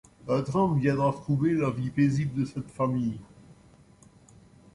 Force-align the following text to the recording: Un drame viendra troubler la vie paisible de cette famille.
Un 0.27 0.41
drame 0.41 0.79
viendra 0.79 1.11
troubler 1.11 1.53
la 1.53 1.69
vie 1.69 1.91
paisible 1.91 2.33
de 2.39 2.43
cette 2.45 2.71
famille. 2.71 3.19